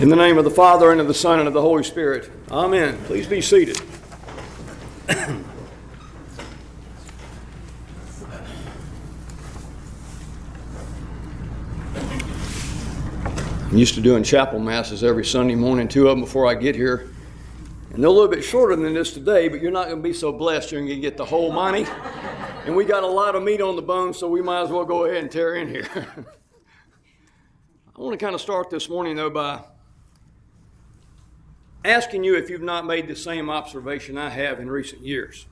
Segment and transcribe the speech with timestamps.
[0.00, 2.30] In the name of the Father, and of the Son, and of the Holy Spirit.
[2.50, 2.96] Amen.
[3.04, 3.78] Please be seated.
[5.10, 5.44] I'm
[13.72, 17.10] used to doing chapel masses every Sunday morning, two of them before I get here.
[17.92, 20.14] And they're a little bit shorter than this today, but you're not going to be
[20.14, 21.86] so blessed you're going to get the whole homily.
[22.64, 24.86] And we got a lot of meat on the bone, so we might as well
[24.86, 25.86] go ahead and tear in here.
[25.94, 26.04] I
[28.00, 29.60] want to kind of start this morning, though, by
[31.84, 35.46] asking you if you've not made the same observation I have in recent years.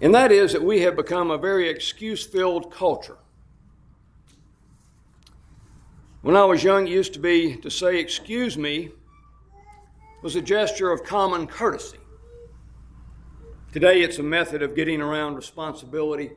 [0.00, 3.16] And that is that we have become a very excuse filled culture.
[6.22, 8.90] When I was young, it used to be to say, Excuse me,
[10.22, 11.98] was a gesture of common courtesy.
[13.72, 16.32] Today, it's a method of getting around responsibility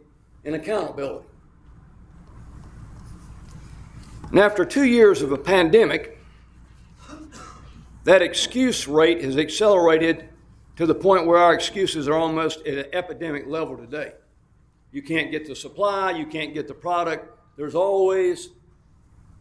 [0.46, 1.26] and accountability.
[4.30, 6.19] And after two years of a pandemic,
[8.10, 10.28] that excuse rate has accelerated
[10.76, 14.14] to the point where our excuses are almost at an epidemic level today.
[14.92, 17.38] You can't get the supply, you can't get the product.
[17.56, 18.50] There's always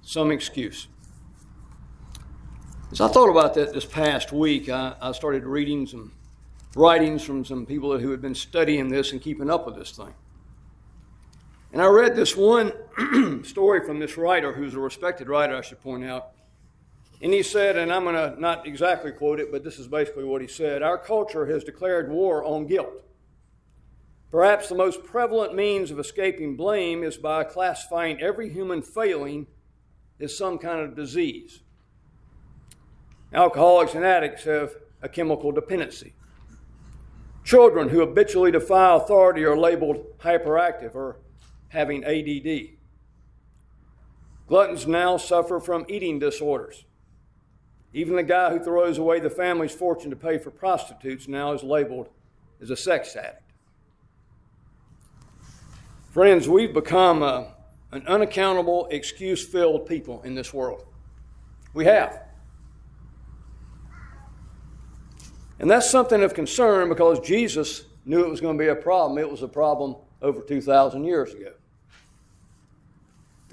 [0.02, 0.86] some excuse.
[2.92, 6.12] As I thought about that this past week, I, I started reading some
[6.76, 10.12] writings from some people who had been studying this and keeping up with this thing.
[11.72, 12.74] And I read this one
[13.44, 16.32] story from this writer, who's a respected writer, I should point out.
[17.20, 20.24] And he said, and I'm going to not exactly quote it, but this is basically
[20.24, 23.04] what he said Our culture has declared war on guilt.
[24.30, 29.46] Perhaps the most prevalent means of escaping blame is by classifying every human failing
[30.20, 31.62] as some kind of disease.
[33.32, 36.14] Alcoholics and addicts have a chemical dependency.
[37.44, 41.16] Children who habitually defy authority are labeled hyperactive or
[41.68, 42.76] having ADD.
[44.46, 46.84] Gluttons now suffer from eating disorders.
[47.92, 51.62] Even the guy who throws away the family's fortune to pay for prostitutes now is
[51.62, 52.08] labeled
[52.60, 53.42] as a sex addict.
[56.10, 57.54] Friends, we've become a
[57.92, 60.84] an unaccountable, excuse filled people in this world.
[61.74, 62.22] We have.
[65.58, 69.18] And that's something of concern because Jesus knew it was going to be a problem.
[69.18, 71.52] It was a problem over 2,000 years ago.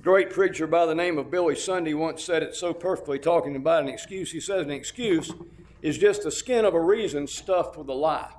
[0.06, 3.82] Great preacher by the name of Billy Sunday once said it so perfectly, talking about
[3.82, 4.32] an excuse.
[4.32, 5.34] He says, An excuse
[5.82, 8.32] is just the skin of a reason stuffed with a lie.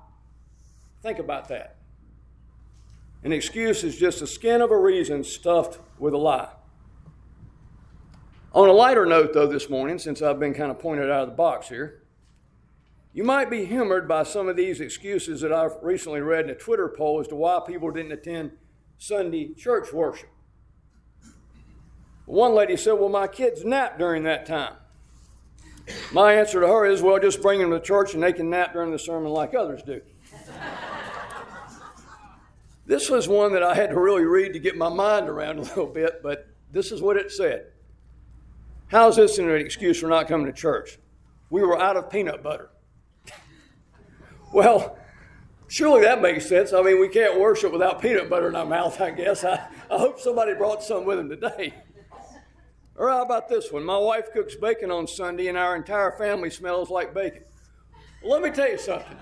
[1.02, 1.74] Think about that.
[3.24, 6.50] An excuse is just the skin of a reason stuffed with a lie.
[8.52, 11.30] On a lighter note, though, this morning, since I've been kind of pointed out of
[11.30, 12.04] the box here,
[13.12, 16.54] you might be humored by some of these excuses that I've recently read in a
[16.54, 18.52] Twitter poll as to why people didn't attend
[18.98, 20.28] Sunday church worship.
[22.26, 24.74] One lady said, Well, my kids nap during that time.
[26.12, 28.72] My answer to her is, Well, just bring them to church and they can nap
[28.72, 30.02] during the sermon like others do.
[32.86, 35.62] This was one that I had to really read to get my mind around a
[35.62, 37.66] little bit, but this is what it said.
[38.88, 40.98] How is this an excuse for not coming to church?
[41.50, 42.70] We were out of peanut butter.
[44.52, 44.96] well,
[45.66, 46.72] surely that makes sense.
[46.72, 49.44] I mean, we can't worship without peanut butter in our mouth, I guess.
[49.44, 51.74] I, I hope somebody brought some with them today.
[52.96, 53.84] Or how about this one?
[53.84, 57.42] My wife cooks bacon on Sunday, and our entire family smells like bacon.
[58.22, 59.16] Well, let me tell you something.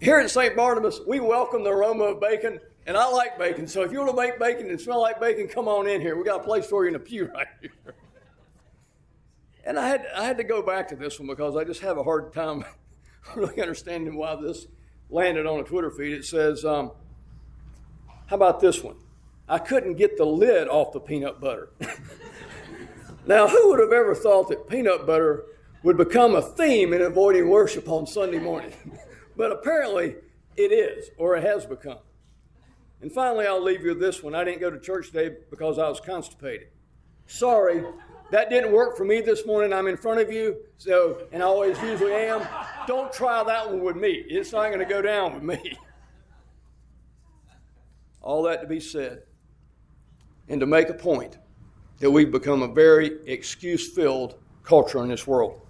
[0.00, 0.56] Here at St.
[0.56, 3.66] Barnabas, we welcome the aroma of bacon, and I like bacon.
[3.66, 6.16] So if you want to make bacon and smell like bacon, come on in here.
[6.16, 7.70] We got a place for you in the pew right here.
[9.64, 11.98] And I had, I had to go back to this one because I just have
[11.98, 12.64] a hard time
[13.36, 14.66] really understanding why this
[15.10, 16.12] landed on a Twitter feed.
[16.12, 16.92] It says, um,
[18.26, 18.96] How about this one?
[19.50, 21.70] I couldn't get the lid off the peanut butter.
[23.26, 25.46] now, who would have ever thought that peanut butter
[25.82, 28.72] would become a theme in avoiding worship on Sunday morning?
[29.36, 30.16] But apparently
[30.56, 32.00] it is, or it has become.
[33.00, 34.34] And finally, I'll leave you with this one.
[34.34, 36.66] I didn't go to church today because I was constipated.
[37.26, 37.82] Sorry,
[38.32, 39.72] that didn't work for me this morning.
[39.72, 42.46] I'm in front of you, so, and I always usually am.
[42.86, 44.24] Don't try that one with me.
[44.28, 45.72] It's not going to go down with me.
[48.20, 49.22] All that to be said,
[50.50, 51.38] and to make a point
[52.00, 55.66] that we've become a very excuse filled culture in this world.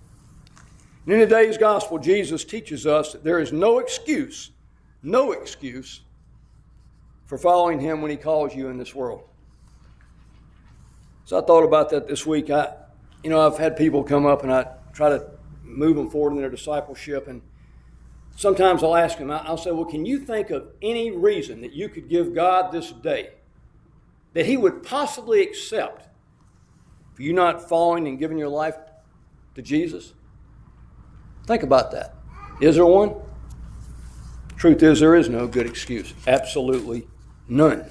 [1.04, 4.50] And in today's gospel, Jesus teaches us that there is no excuse,
[5.02, 6.00] no excuse
[7.26, 9.22] for following him when he calls you in this world.
[11.26, 12.50] So I thought about that this week.
[12.50, 12.74] I,
[13.22, 15.30] you know, I've had people come up and I try to
[15.62, 17.42] move them forward in their discipleship, and
[18.34, 19.30] sometimes I'll ask them.
[19.30, 22.90] I'll say, "Well, can you think of any reason that you could give God this
[22.90, 23.30] day
[24.32, 26.08] that He would possibly accept
[27.14, 28.76] for you not following and giving your life
[29.54, 30.14] to Jesus?
[31.46, 32.14] Think about that.
[32.60, 33.14] Is there one?
[34.56, 36.12] Truth is, there is no good excuse.
[36.26, 37.08] Absolutely
[37.48, 37.90] none.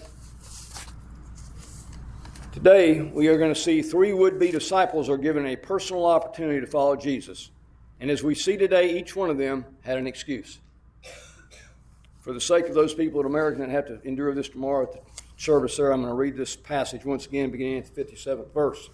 [2.52, 6.60] Today, we are going to see three would be disciples are given a personal opportunity
[6.60, 7.52] to follow Jesus.
[8.00, 10.60] And as we see today, each one of them had an excuse.
[12.20, 14.92] For the sake of those people in America that have to endure this tomorrow at
[14.92, 15.00] the
[15.40, 18.90] service there, I'm going to read this passage once again, beginning at the 57th verse.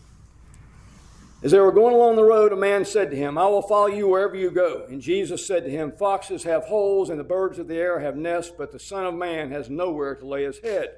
[1.43, 3.87] As they were going along the road, a man said to him, I will follow
[3.87, 4.85] you wherever you go.
[4.89, 8.15] And Jesus said to him, Foxes have holes, and the birds of the air have
[8.15, 10.95] nests, but the Son of Man has nowhere to lay his head.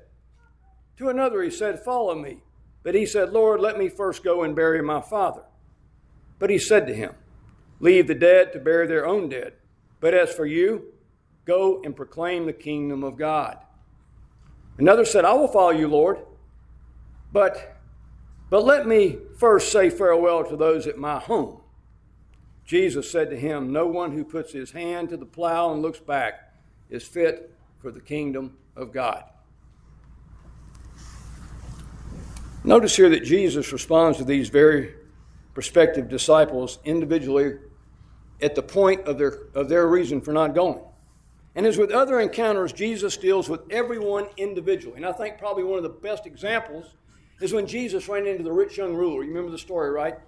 [0.98, 2.44] To another he said, Follow me.
[2.84, 5.44] But he said, Lord, let me first go and bury my father.
[6.40, 7.14] But he said to him,
[7.80, 9.54] Leave the dead to bury their own dead.
[10.00, 10.94] But as for you,
[11.46, 13.58] go and proclaim the kingdom of God.
[14.78, 16.20] Another said, I will follow you, Lord.
[17.32, 17.78] But
[18.50, 21.60] but let me first say farewell to those at my home.
[22.66, 26.00] Jesus said to him, No one who puts his hand to the plow and looks
[26.00, 26.54] back
[26.90, 29.24] is fit for the kingdom of God.
[32.64, 34.94] Notice here that Jesus responds to these very
[35.54, 37.58] prospective disciples individually
[38.42, 40.82] at the point of their, of their reason for not going.
[41.58, 44.98] And as with other encounters, Jesus deals with everyone individually.
[44.98, 46.94] And I think probably one of the best examples
[47.42, 49.24] is when Jesus ran into the rich young ruler.
[49.24, 50.20] You remember the story, right?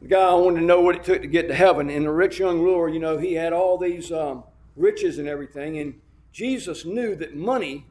[0.00, 2.38] The guy wanted to know what it took to get to heaven, and the rich
[2.38, 4.44] young ruler, you know, he had all these um,
[4.76, 6.00] riches and everything, and
[6.30, 7.84] Jesus knew that money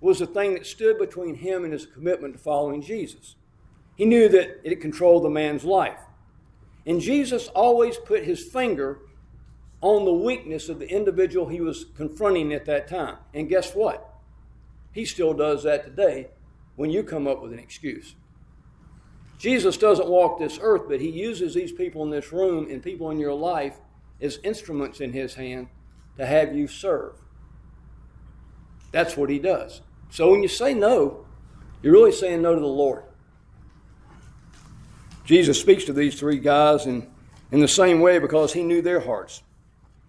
[0.00, 3.34] was the thing that stood between him and his commitment to following Jesus.
[3.96, 5.98] He knew that it controlled the man's life.
[6.86, 9.00] And Jesus always put his finger
[9.80, 13.16] on the weakness of the individual he was confronting at that time.
[13.34, 14.14] And guess what?
[14.92, 16.28] He still does that today
[16.76, 18.14] when you come up with an excuse.
[19.38, 23.10] Jesus doesn't walk this earth, but he uses these people in this room and people
[23.10, 23.76] in your life
[24.20, 25.68] as instruments in his hand
[26.16, 27.12] to have you serve.
[28.92, 29.82] That's what he does.
[30.10, 31.26] So when you say no,
[31.82, 33.02] you're really saying no to the Lord.
[35.26, 37.06] Jesus speaks to these three guys in,
[37.50, 39.42] in the same way because he knew their hearts.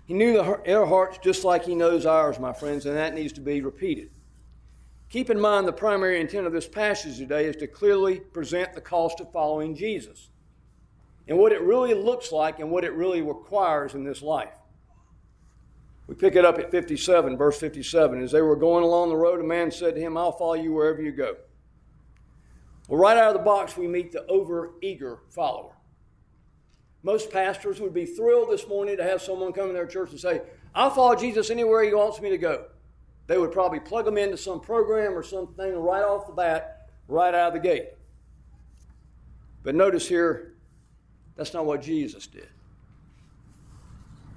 [0.07, 3.33] He knew the, their hearts just like he knows ours, my friends, and that needs
[3.33, 4.09] to be repeated.
[5.09, 8.81] Keep in mind the primary intent of this passage today is to clearly present the
[8.81, 10.29] cost of following Jesus
[11.27, 14.53] and what it really looks like and what it really requires in this life.
[16.07, 18.23] We pick it up at 57, verse 57.
[18.23, 20.71] As they were going along the road, a man said to him, I'll follow you
[20.71, 21.35] wherever you go.
[22.87, 25.76] Well, right out of the box, we meet the over eager follower.
[27.03, 30.19] Most pastors would be thrilled this morning to have someone come in their church and
[30.19, 30.41] say,
[30.75, 32.65] I'll follow Jesus anywhere he wants me to go
[33.27, 37.33] they would probably plug them into some program or something right off the bat, right
[37.33, 37.89] out of the gate.
[39.63, 40.53] But notice here,
[41.35, 42.47] that's not what Jesus did.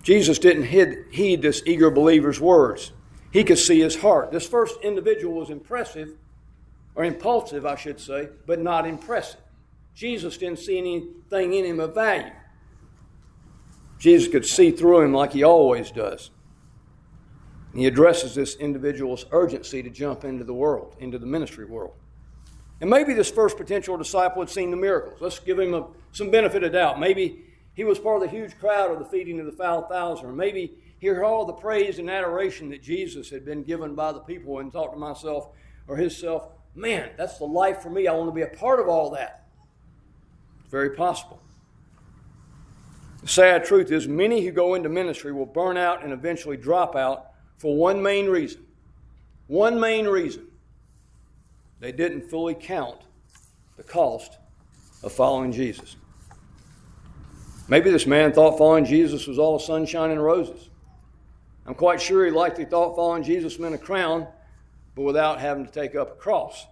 [0.02, 2.90] Jesus didn't heed this eager believer's words.
[3.32, 4.32] He could see his heart.
[4.32, 6.16] This first individual was impressive,
[6.96, 9.40] or impulsive, I should say, but not impressive.
[9.94, 12.32] Jesus didn't see anything in him of value.
[14.00, 16.30] Jesus could see through him like he always does.
[17.74, 21.92] He addresses this individual's urgency to jump into the world, into the ministry world.
[22.80, 25.20] And maybe this first potential disciple had seen the miracles.
[25.20, 26.98] Let's give him a, some benefit of doubt.
[26.98, 27.44] Maybe
[27.74, 30.78] he was part of the huge crowd of the feeding of the 5,000, or maybe
[30.98, 34.60] he heard all the praise and adoration that Jesus had been given by the people
[34.60, 35.50] and thought to myself
[35.86, 38.08] or himself, man, that's the life for me.
[38.08, 39.46] I want to be a part of all that.
[40.62, 41.40] It's very possible.
[43.22, 46.96] The sad truth is, many who go into ministry will burn out and eventually drop
[46.96, 47.26] out
[47.58, 48.64] for one main reason.
[49.46, 50.46] One main reason.
[51.80, 53.00] They didn't fully count
[53.76, 54.38] the cost
[55.02, 55.96] of following Jesus.
[57.68, 60.70] Maybe this man thought following Jesus was all sunshine and roses.
[61.66, 64.26] I'm quite sure he likely thought following Jesus meant a crown,
[64.94, 66.66] but without having to take up a cross,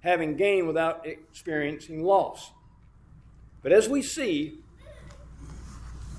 [0.00, 2.50] having gain without experiencing loss.
[3.62, 4.60] But as we see,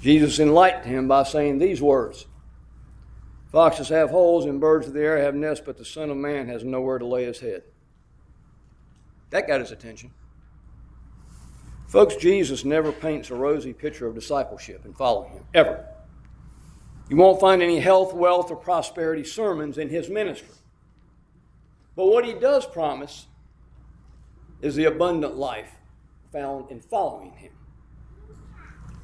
[0.01, 2.25] Jesus enlightened him by saying these words
[3.51, 6.47] Foxes have holes and birds of the air have nests, but the Son of Man
[6.47, 7.63] has nowhere to lay his head.
[9.29, 10.11] That got his attention.
[11.87, 15.85] Folks, Jesus never paints a rosy picture of discipleship and following him, ever.
[17.09, 20.55] You won't find any health, wealth, or prosperity sermons in his ministry.
[21.95, 23.27] But what he does promise
[24.61, 25.71] is the abundant life
[26.33, 27.53] found in following him.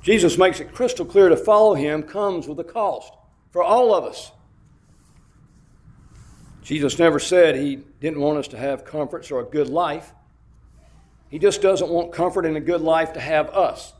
[0.03, 3.13] Jesus makes it crystal clear to follow him comes with a cost
[3.51, 4.31] for all of us.
[6.62, 10.13] Jesus never said he didn't want us to have comforts or a good life.
[11.29, 13.93] He just doesn't want comfort and a good life to have us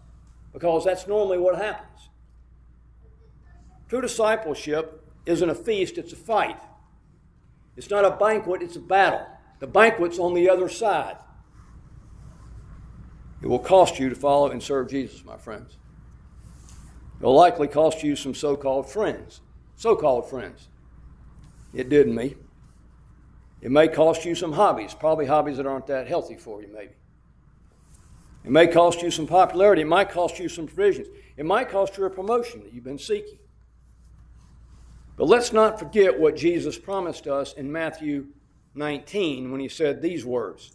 [0.52, 2.10] because that's normally what happens.
[3.90, 6.60] True discipleship isn't a feast, it's a fight.
[7.78, 9.26] It's not a banquet, it's a battle.
[9.60, 11.18] The banquet's on the other side.
[13.42, 15.78] It will cost you to follow and serve Jesus, my friends.
[17.20, 19.42] It will likely cost you some so called friends.
[19.76, 20.68] So called friends.
[21.74, 22.36] It did me.
[23.62, 26.94] It may cost you some hobbies, probably hobbies that aren't that healthy for you, maybe.
[28.44, 29.84] It may cost you some popularity.
[29.84, 31.08] It might cost you some provisions.
[31.38, 33.40] It might cost you a promotion that you've been seeking.
[35.16, 38.28] But let's not forget what Jesus promised us in Matthew
[38.76, 40.72] 19 when he said these words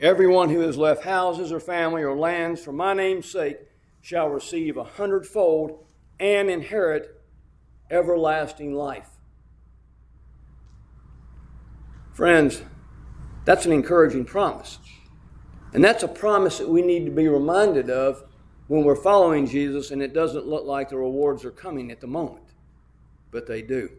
[0.00, 3.58] Everyone who has left houses or family or lands for my name's sake
[4.00, 5.84] shall receive a hundredfold
[6.20, 7.20] and inherit
[7.90, 9.08] everlasting life.
[12.12, 12.62] Friends,
[13.44, 14.78] that's an encouraging promise.
[15.72, 18.24] And that's a promise that we need to be reminded of
[18.66, 22.06] when we're following Jesus and it doesn't look like the rewards are coming at the
[22.06, 22.44] moment.
[23.30, 23.90] But they do.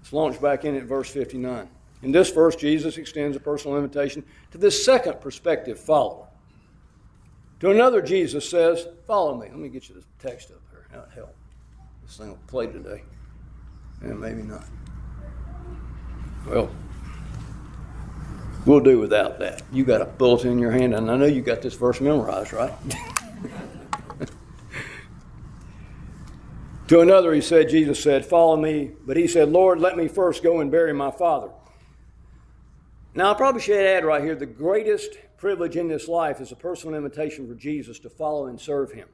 [0.00, 1.68] Let's launch back in at verse 59.
[2.02, 6.29] In this verse, Jesus extends a personal invitation to this second prospective follower.
[7.60, 9.48] To another, Jesus says, Follow me.
[9.48, 10.86] Let me get you this text up here.
[10.90, 11.36] That'll help.
[12.02, 13.02] This thing will play today.
[14.00, 14.64] And maybe not.
[16.48, 16.70] Well,
[18.64, 19.62] we'll do without that.
[19.72, 22.54] You got a bulletin in your hand, and I know you got this verse memorized,
[22.54, 22.72] right?
[26.88, 28.92] to another, he said, Jesus said, Follow me.
[29.06, 31.50] But he said, Lord, let me first go and bury my father.
[33.14, 36.56] Now, I probably should add right here the greatest privilege in this life is a
[36.56, 39.08] personal invitation for Jesus to follow and serve him.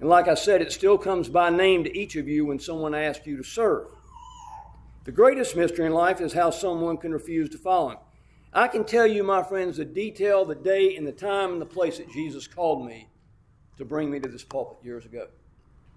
[0.00, 2.94] And like I said, it still comes by name to each of you when someone
[2.94, 3.88] asks you to serve.
[5.04, 7.98] The greatest mystery in life is how someone can refuse to follow him.
[8.54, 11.66] I can tell you, my friends, the detail, the day, and the time and the
[11.66, 13.10] place that Jesus called me
[13.76, 15.28] to bring me to this pulpit years ago.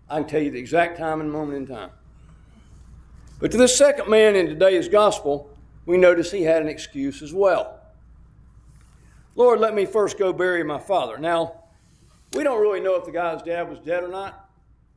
[0.09, 1.91] I can tell you the exact time and moment in time.
[3.39, 7.33] But to this second man in today's gospel, we notice he had an excuse as
[7.33, 7.80] well.
[9.35, 11.17] Lord, let me first go bury my father.
[11.17, 11.63] Now,
[12.33, 14.49] we don't really know if the guy's dad was dead or not,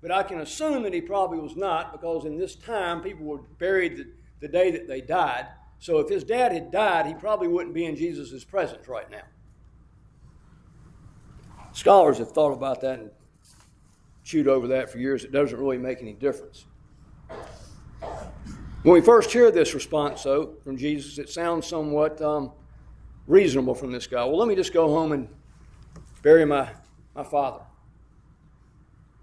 [0.02, 3.38] but I can assume that he probably was not because in this time people were
[3.58, 4.06] buried the,
[4.40, 5.46] the day that they died.
[5.78, 9.22] So if his dad had died, he probably wouldn't be in Jesus' presence right now.
[11.72, 13.10] Scholars have thought about that and
[14.22, 15.24] chewed over that for years.
[15.24, 16.66] It doesn't really make any difference.
[18.82, 22.52] When we first hear this response, though, from Jesus, it sounds somewhat um,
[23.26, 24.24] reasonable from this guy.
[24.24, 25.28] Well, let me just go home and
[26.22, 26.70] bury my,
[27.14, 27.62] my father.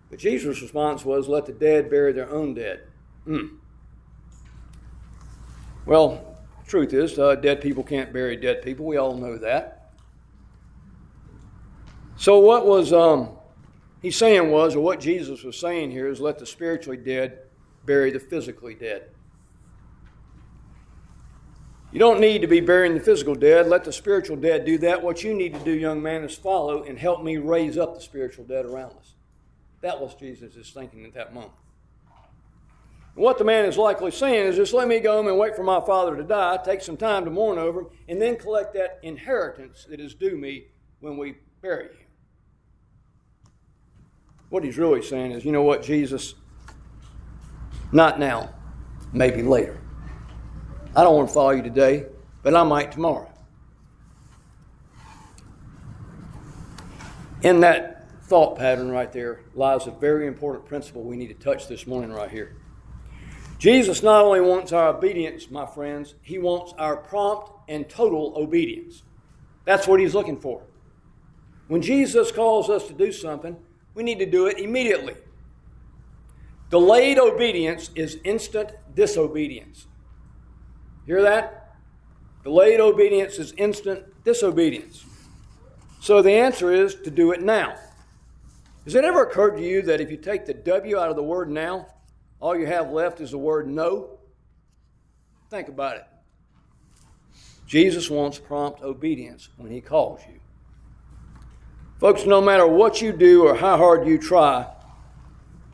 [0.09, 2.81] But Jesus' response was, let the dead bury their own dead.
[3.27, 3.57] Mm.
[5.85, 8.85] Well, truth is, uh, dead people can't bury dead people.
[8.85, 9.93] We all know that.
[12.17, 13.29] So, what was um,
[14.01, 17.39] he saying was, or what Jesus was saying here is, let the spiritually dead
[17.85, 19.09] bury the physically dead.
[21.91, 23.67] You don't need to be burying the physical dead.
[23.67, 25.03] Let the spiritual dead do that.
[25.03, 28.01] What you need to do, young man, is follow and help me raise up the
[28.01, 29.15] spiritual dead around us.
[29.81, 31.53] That was Jesus' thinking at that moment.
[33.15, 35.63] what the man is likely saying is just let me go home and wait for
[35.63, 38.99] my father to die, take some time to mourn over him, and then collect that
[39.03, 40.67] inheritance that is due me
[41.01, 42.05] when we bury you.
[44.49, 46.35] What he's really saying is, you know what, Jesus?
[47.91, 48.53] Not now,
[49.11, 49.80] maybe later.
[50.93, 52.05] I don't want to follow you today,
[52.43, 53.31] but I might tomorrow.
[57.43, 61.67] In that thought pattern right there lies a very important principle we need to touch
[61.67, 62.57] this morning right here.
[63.57, 69.03] Jesus not only wants our obedience, my friends, he wants our prompt and total obedience.
[69.65, 70.61] That's what he's looking for.
[71.67, 73.55] When Jesus calls us to do something,
[73.93, 75.15] we need to do it immediately.
[76.69, 79.87] Delayed obedience is instant disobedience.
[81.05, 81.75] Hear that?
[82.43, 85.05] Delayed obedience is instant disobedience.
[85.99, 87.75] So the answer is to do it now.
[88.85, 91.23] Has it ever occurred to you that if you take the W out of the
[91.23, 91.87] word now,
[92.39, 94.17] all you have left is the word no?
[95.51, 96.05] Think about it.
[97.67, 100.39] Jesus wants prompt obedience when he calls you.
[101.99, 104.67] Folks, no matter what you do or how hard you try,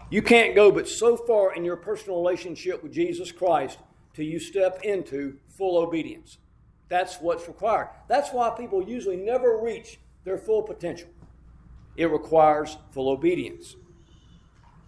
[0.09, 3.79] you can't go but so far in your personal relationship with Jesus Christ
[4.17, 6.39] till you step into full obedience.
[6.89, 7.89] That's what's required.
[8.07, 11.09] That's why people usually never reach their full potential.
[11.95, 13.75] It requires full obedience.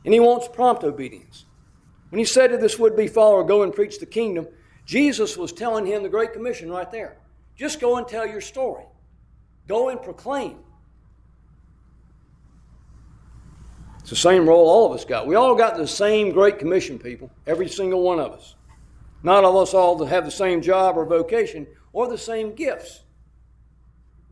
[0.03, 1.45] And he wants prompt obedience.
[2.09, 4.47] When he said to this would be follower, Go and preach the kingdom,
[4.83, 7.19] Jesus was telling him the Great Commission right there.
[7.55, 8.85] Just go and tell your story.
[9.67, 10.57] Go and proclaim.
[13.99, 15.27] It's the same role all of us got.
[15.27, 18.55] We all got the same Great Commission, people, every single one of us.
[19.21, 23.01] Not all of us all have the same job or vocation or the same gifts,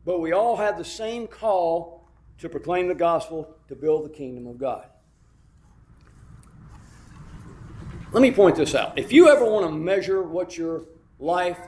[0.05, 4.47] but we all have the same call to proclaim the gospel to build the kingdom
[4.47, 4.87] of God.
[8.13, 8.97] Let me point this out.
[8.97, 10.85] If you ever want to measure what your
[11.19, 11.59] life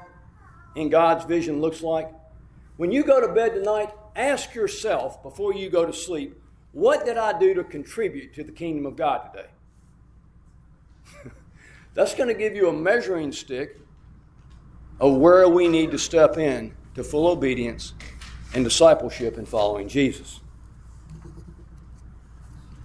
[0.75, 2.09] in God's vision looks like,
[2.77, 7.17] when you go to bed tonight, ask yourself before you go to sleep, what did
[7.17, 9.49] I do to contribute to the kingdom of God today?
[11.93, 13.79] That's going to give you a measuring stick
[14.99, 17.93] of where we need to step in to full obedience
[18.53, 20.41] and discipleship in following Jesus.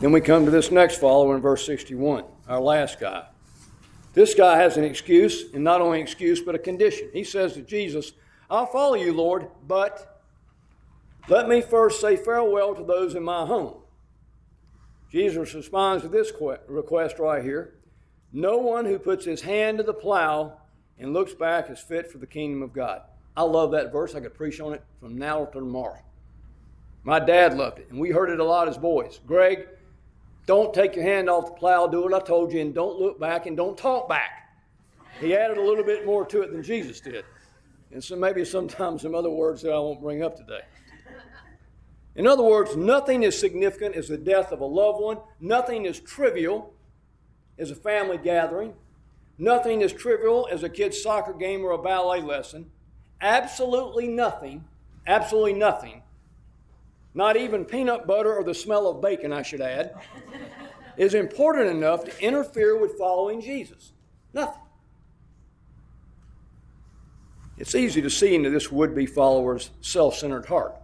[0.00, 3.26] Then we come to this next follower in verse 61, our last guy.
[4.12, 7.08] This guy has an excuse, and not only an excuse, but a condition.
[7.12, 8.12] He says to Jesus,
[8.50, 10.22] I'll follow you, Lord, but
[11.28, 13.74] let me first say farewell to those in my home.
[15.10, 16.32] Jesus responds to this
[16.68, 17.74] request right here
[18.34, 20.58] No one who puts his hand to the plow
[20.98, 23.00] and looks back is fit for the kingdom of God.
[23.34, 24.14] I love that verse.
[24.14, 26.02] I could preach on it from now to tomorrow.
[27.02, 29.20] My dad loved it, and we heard it a lot as boys.
[29.26, 29.68] Greg,
[30.44, 33.18] don't take your hand off the plow, do what I told you, and don't look
[33.18, 34.50] back and don't talk back.
[35.20, 37.24] He added a little bit more to it than Jesus did
[37.94, 40.62] and so maybe sometimes some other words that I won't bring up today.
[42.16, 46.00] In other words, nothing is significant as the death of a loved one, nothing is
[46.00, 46.73] trivial
[47.58, 48.74] as a family gathering,
[49.38, 52.70] nothing as trivial as a kid's soccer game or a ballet lesson.
[53.20, 54.64] Absolutely nothing,
[55.06, 56.02] absolutely nothing,
[57.14, 59.94] not even peanut butter or the smell of bacon, I should add,
[60.96, 63.92] is important enough to interfere with following Jesus.
[64.32, 64.60] Nothing.
[67.56, 70.74] It's easy to see into this would be follower's self centered heart.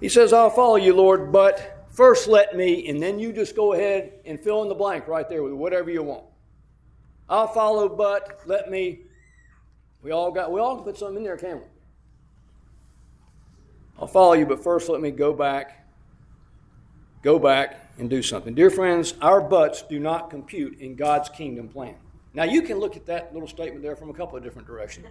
[0.00, 3.72] He says, I'll follow you, Lord, but first let me, and then you just go
[3.72, 6.22] ahead and fill in the blank right there with whatever you want.
[7.28, 9.00] I'll follow, but let me.
[10.00, 11.64] We all got, we all can put something in there, can't we?
[13.98, 15.88] I'll follow you, but first let me go back,
[17.22, 18.54] go back and do something.
[18.54, 21.96] Dear friends, our buts do not compute in God's kingdom plan.
[22.32, 25.08] Now, you can look at that little statement there from a couple of different directions.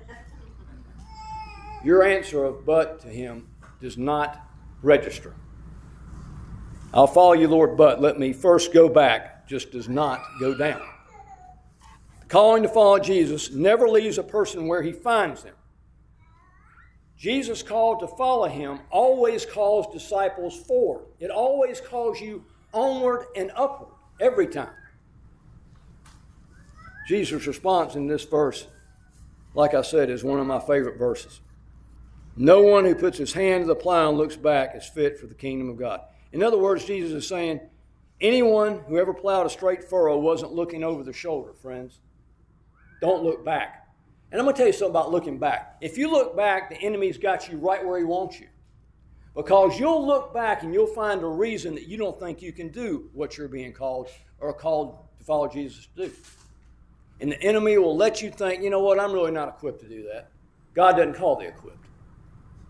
[1.84, 3.50] Your answer of but to him
[3.82, 4.42] does not
[4.82, 5.34] register.
[6.94, 10.82] I'll follow you, Lord, but let me first go back just does not go down.
[12.22, 15.56] The calling to follow Jesus never leaves a person where he finds them.
[17.18, 21.06] Jesus' call to follow him always calls disciples forward.
[21.20, 24.70] It always calls you onward and upward every time.
[27.08, 28.68] Jesus' response in this verse,
[29.56, 31.40] like I said, is one of my favorite verses.
[32.36, 35.26] No one who puts his hand to the plow and looks back is fit for
[35.26, 36.02] the kingdom of God.
[36.32, 37.62] In other words, Jesus is saying,
[38.20, 42.00] anyone who ever plowed a straight furrow wasn't looking over the shoulder, friends.
[43.02, 43.88] Don't look back.
[44.32, 45.78] And I'm going to tell you something about looking back.
[45.82, 48.48] If you look back, the enemy's got you right where he wants you.
[49.36, 52.70] Because you'll look back and you'll find a reason that you don't think you can
[52.70, 54.10] do what you're being called
[54.40, 56.14] or called to follow Jesus to do.
[57.22, 59.88] And the enemy will let you think, you know what, I'm really not equipped to
[59.88, 60.32] do that.
[60.74, 61.86] God doesn't call the equipped,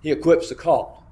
[0.01, 1.03] He equips the called.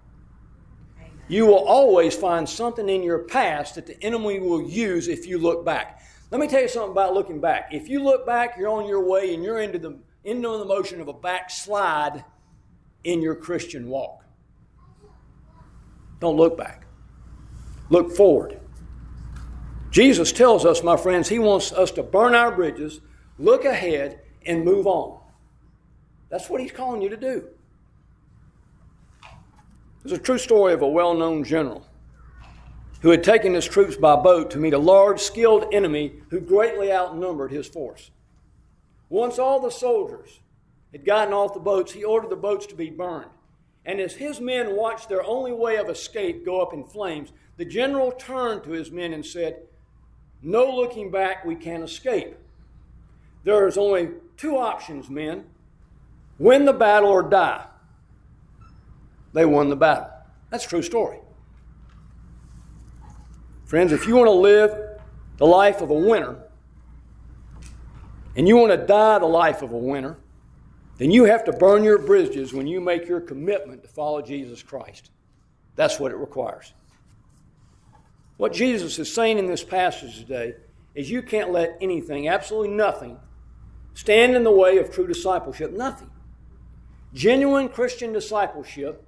[1.27, 5.37] You will always find something in your past that the enemy will use if you
[5.37, 6.01] look back.
[6.31, 7.69] Let me tell you something about looking back.
[7.73, 11.01] If you look back, you're on your way and you're into the, into the motion
[11.01, 12.23] of a backslide
[13.03, 14.23] in your Christian walk.
[16.19, 16.85] Don't look back.
[17.89, 18.59] Look forward.
[19.91, 23.01] Jesus tells us, my friends, He wants us to burn our bridges
[23.37, 25.19] look ahead, and move on.
[26.29, 27.47] That's what he's calling you to do.
[30.05, 31.83] There's a true story of a well known general
[33.01, 36.93] who had taken his troops by boat to meet a large, skilled enemy who greatly
[36.93, 38.11] outnumbered his force.
[39.09, 40.41] Once all the soldiers
[40.91, 43.31] had gotten off the boats, he ordered the boats to be burned.
[43.83, 47.65] And as his men watched their only way of escape go up in flames, the
[47.65, 49.63] general turned to his men and said,
[50.43, 52.37] No looking back, we can't escape.
[53.43, 55.45] There's only two options, men
[56.37, 57.65] win the battle or die.
[59.35, 60.09] They won the battle.
[60.49, 61.19] That's a true story.
[63.65, 64.73] Friends, if you want to live
[65.35, 66.37] the life of a winner,
[68.37, 70.17] and you want to die the life of a winner,
[70.97, 74.63] then you have to burn your bridges when you make your commitment to follow Jesus
[74.63, 75.11] Christ.
[75.75, 76.73] That's what it requires.
[78.37, 80.53] What Jesus is saying in this passage today
[80.93, 83.19] is you can't let anything, absolutely nothing,
[83.95, 85.73] stand in the way of true discipleship?
[85.73, 86.09] Nothing.
[87.13, 89.04] Genuine Christian discipleship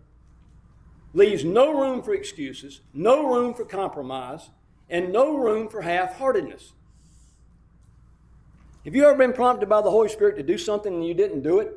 [1.18, 4.52] leaves no room for excuses, no room for compromise,
[4.88, 6.74] and no room for half heartedness.
[8.86, 11.42] Have you ever been prompted by the Holy Spirit to do something and you didn't
[11.42, 11.74] do it?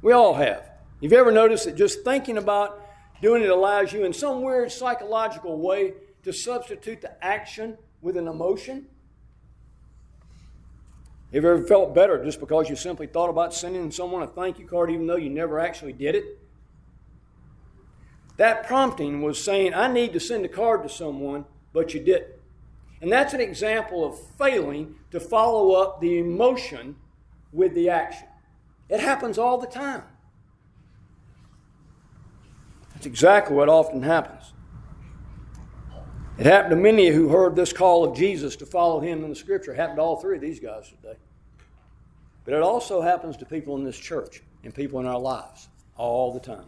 [0.00, 0.70] We all have.
[1.02, 2.80] Have you ever noticed that just thinking about
[3.20, 8.26] doing it allows you, in some weird psychological way, to substitute the action with an
[8.26, 8.86] emotion?
[11.32, 14.58] Have you ever felt better just because you simply thought about sending someone a thank
[14.58, 16.38] you card even though you never actually did it?
[18.36, 22.32] That prompting was saying, I need to send a card to someone, but you didn't.
[23.00, 26.96] And that's an example of failing to follow up the emotion
[27.52, 28.26] with the action.
[28.88, 30.02] It happens all the time.
[32.94, 34.52] That's exactly what often happens.
[36.38, 39.36] It happened to many who heard this call of Jesus to follow him in the
[39.36, 39.72] scripture.
[39.72, 41.16] It happened to all three of these guys today.
[42.44, 46.32] But it also happens to people in this church and people in our lives all
[46.32, 46.66] the time.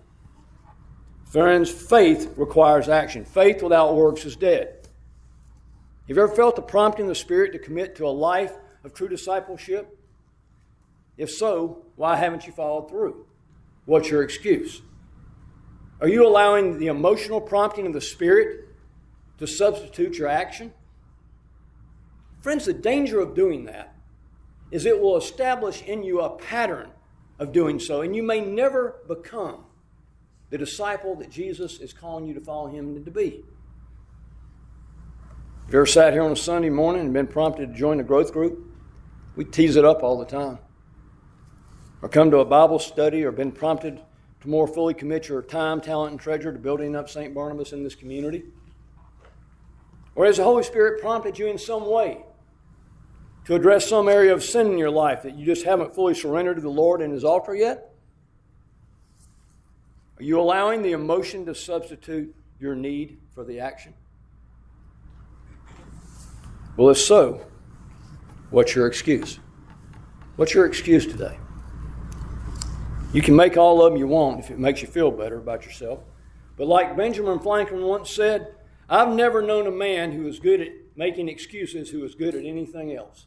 [1.26, 3.24] Friends, faith requires action.
[3.24, 4.88] Faith without works is dead.
[6.08, 8.52] Have you ever felt the prompting of the Spirit to commit to a life
[8.84, 9.98] of true discipleship?
[11.16, 13.26] If so, why haven't you followed through?
[13.86, 14.82] What's your excuse?
[16.00, 18.68] Are you allowing the emotional prompting of the Spirit
[19.38, 20.72] to substitute your action?
[22.40, 23.96] Friends, the danger of doing that
[24.70, 26.90] is it will establish in you a pattern
[27.40, 29.64] of doing so, and you may never become
[30.50, 33.44] the disciple that Jesus is calling you to follow him to be.
[35.66, 38.04] If you ever sat here on a Sunday morning and been prompted to join a
[38.04, 38.70] growth group?
[39.34, 40.58] We tease it up all the time.
[42.02, 44.00] Or come to a Bible study or been prompted
[44.42, 47.34] to more fully commit your time, talent, and treasure to building up St.
[47.34, 48.44] Barnabas in this community?
[50.14, 52.24] Or has the Holy Spirit prompted you in some way
[53.44, 56.56] to address some area of sin in your life that you just haven't fully surrendered
[56.56, 57.92] to the Lord and His altar yet?
[60.18, 63.92] Are you allowing the emotion to substitute your need for the action?
[66.76, 67.46] Well, if so,
[68.50, 69.38] what's your excuse?
[70.36, 71.38] What's your excuse today?
[73.12, 75.64] You can make all of them you want if it makes you feel better about
[75.64, 76.00] yourself.
[76.56, 78.54] But like Benjamin Franklin once said,
[78.88, 82.44] I've never known a man who is good at making excuses who is good at
[82.44, 83.26] anything else.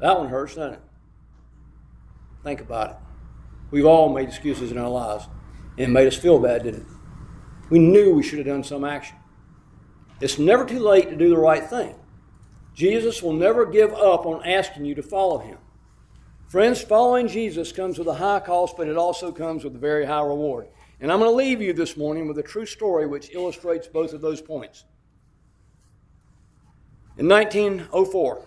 [0.00, 0.82] That one hurts, doesn't it?
[2.44, 2.96] Think about it.
[3.70, 5.26] We've all made excuses in our lives,
[5.76, 6.86] and made us feel bad, didn't it?
[7.70, 9.16] We knew we should have done some action.
[10.20, 11.94] It's never too late to do the right thing.
[12.74, 15.58] Jesus will never give up on asking you to follow him.
[16.48, 20.06] Friends, following Jesus comes with a high cost, but it also comes with a very
[20.06, 20.68] high reward.
[21.00, 24.12] And I'm going to leave you this morning with a true story which illustrates both
[24.12, 24.84] of those points.
[27.18, 28.46] In 1904,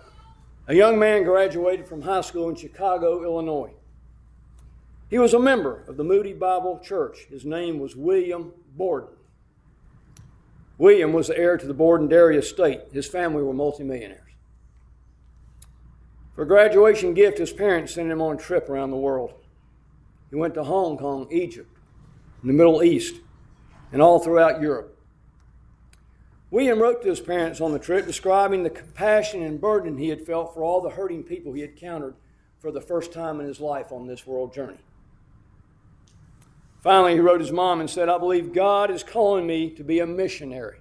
[0.68, 3.74] a young man graduated from high school in Chicago, Illinois.
[5.12, 7.28] He was a member of the Moody Bible Church.
[7.30, 9.10] His name was William Borden.
[10.78, 12.84] William was the heir to the Borden Dairy estate.
[12.94, 14.32] His family were multimillionaires.
[16.34, 19.34] For a graduation gift, his parents sent him on a trip around the world.
[20.30, 21.70] He went to Hong Kong, Egypt,
[22.42, 23.16] the Middle East,
[23.92, 24.98] and all throughout Europe.
[26.52, 30.26] William wrote to his parents on the trip describing the compassion and burden he had
[30.26, 32.16] felt for all the hurting people he had encountered
[32.60, 34.80] for the first time in his life on this world journey.
[36.82, 40.00] Finally, he wrote his mom and said, I believe God is calling me to be
[40.00, 40.80] a missionary.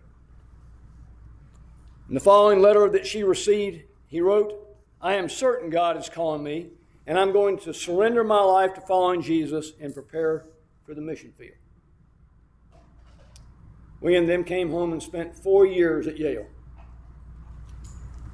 [2.09, 4.55] In the following letter that she received, he wrote,
[5.01, 6.71] I am certain God is calling me,
[7.07, 10.47] and I'm going to surrender my life to following Jesus and prepare
[10.85, 11.57] for the mission field.
[14.01, 16.47] William then came home and spent four years at Yale.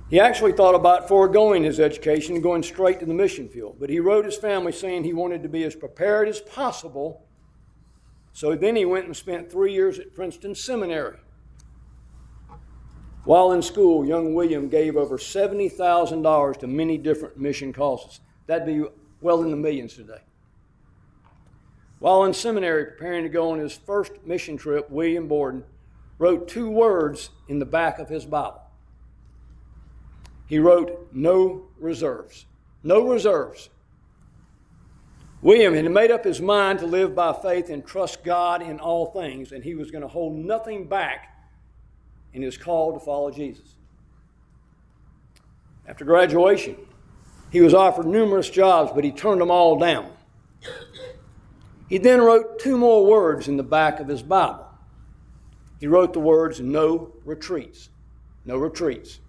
[0.08, 3.90] He actually thought about foregoing his education and going straight to the mission field, but
[3.90, 7.25] he wrote his family saying he wanted to be as prepared as possible
[8.36, 11.16] so then he went and spent three years at Princeton Seminary.
[13.24, 18.20] While in school, young William gave over $70,000 to many different mission causes.
[18.46, 18.84] That'd be
[19.22, 20.20] well in the millions today.
[21.98, 25.64] While in seminary preparing to go on his first mission trip, William Borden
[26.18, 28.60] wrote two words in the back of his Bible.
[30.44, 32.44] He wrote, No reserves.
[32.82, 33.70] No reserves.
[35.46, 39.06] William had made up his mind to live by faith and trust God in all
[39.12, 41.36] things, and he was going to hold nothing back
[42.32, 43.76] in his call to follow Jesus.
[45.86, 46.76] After graduation,
[47.52, 50.10] he was offered numerous jobs, but he turned them all down.
[51.88, 54.66] He then wrote two more words in the back of his Bible.
[55.78, 57.88] He wrote the words, No retreats.
[58.44, 59.20] No retreats.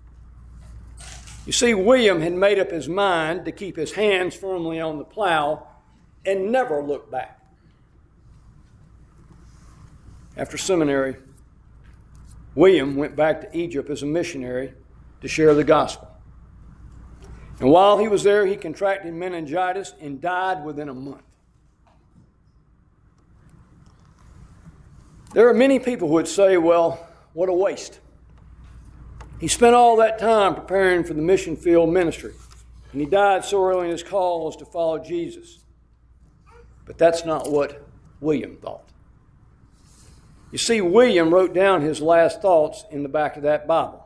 [1.46, 5.06] You see, William had made up his mind to keep his hands firmly on the
[5.06, 5.67] plow
[6.28, 7.38] and never look back.
[10.38, 11.16] after seminary,
[12.56, 14.74] William went back to Egypt as a missionary
[15.22, 16.08] to share the gospel.
[17.60, 21.24] And while he was there, he contracted meningitis and died within a month.
[25.34, 28.00] There are many people who would say, well, what a waste.
[29.40, 32.34] He spent all that time preparing for the mission field ministry,
[32.92, 35.60] and he died so early in his call to follow Jesus.
[36.88, 37.86] But that's not what
[38.22, 38.88] William thought.
[40.52, 44.06] You see, William wrote down his last thoughts in the back of that Bible.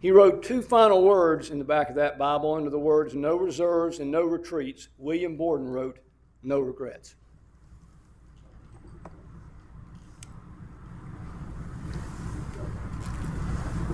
[0.00, 3.36] He wrote two final words in the back of that Bible under the words no
[3.36, 4.88] reserves and no retreats.
[4.98, 5.98] William Borden wrote,
[6.42, 7.14] no regrets.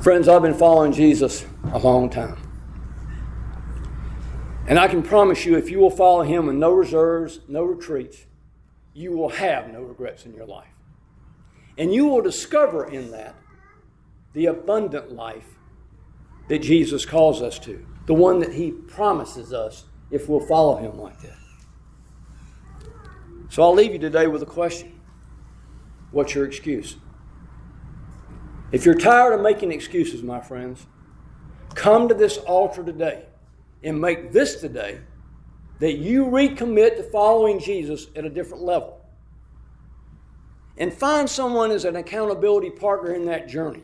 [0.02, 2.41] Friends, I've been following Jesus a long time.
[4.66, 8.26] And I can promise you, if you will follow him with no reserves, no retreats,
[8.94, 10.68] you will have no regrets in your life.
[11.76, 13.34] And you will discover in that
[14.34, 15.46] the abundant life
[16.48, 20.98] that Jesus calls us to, the one that he promises us if we'll follow him
[20.98, 21.38] like that.
[23.48, 24.98] So I'll leave you today with a question
[26.10, 26.96] What's your excuse?
[28.70, 30.86] If you're tired of making excuses, my friends,
[31.74, 33.24] come to this altar today
[33.82, 35.00] and make this today
[35.78, 39.00] that you recommit to following Jesus at a different level.
[40.78, 43.82] And find someone as an accountability partner in that journey.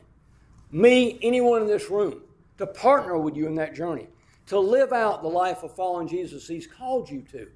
[0.71, 2.23] Me, anyone in this room,
[2.59, 4.07] to partner with you in that journey,
[4.47, 7.49] to live out the life of following Jesus He's called you to.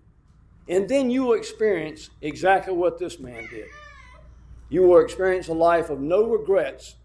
[0.69, 3.69] And then you will experience exactly what this man did.
[4.69, 6.97] You will experience a life of no regrets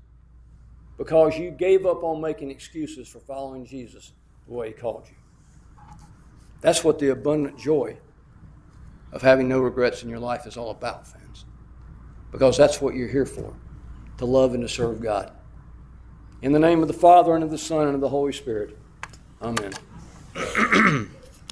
[0.98, 4.14] because you gave up on making excuses for following Jesus
[4.48, 5.17] the way He called you.
[6.68, 7.96] That's what the abundant joy
[9.14, 11.46] of having no regrets in your life is all about, friends.
[12.30, 13.54] Because that's what you're here for
[14.18, 15.32] to love and to serve God.
[16.42, 18.78] In the name of the Father, and of the Son, and of the Holy Spirit.
[19.42, 19.72] Amen.